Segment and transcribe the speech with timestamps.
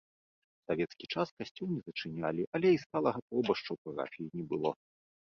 [0.59, 4.71] У савецкі час касцёл не зачынялі, але і сталага пробашча ў парафіі не было.